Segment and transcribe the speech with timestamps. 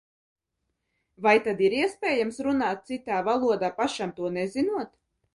[1.25, 4.91] Vai tad ir iespējams runāt citā valodā, pašam to nezinot?